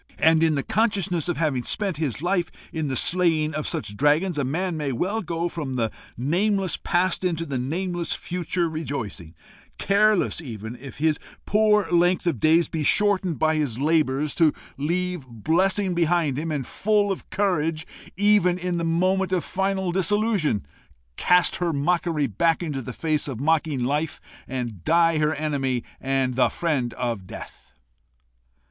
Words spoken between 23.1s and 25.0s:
of mocking Life, and